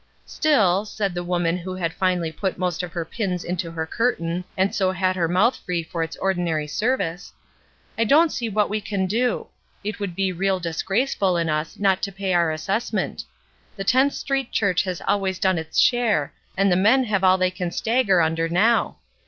[0.25, 4.45] "Still," said the woman who had finally put most of her pins into her curtain
[4.57, 7.33] and so had 360 ESTER RIED'S NAMESAKE her mouth free for its ordinary service,
[7.99, 9.45] "I don't see what we can do;
[9.83, 13.25] it would be real disgraceful in us not to pay our assessment.
[13.75, 17.51] The 10th Street Church has always done its share, and the men have all they
[17.51, 18.97] can stagger under now.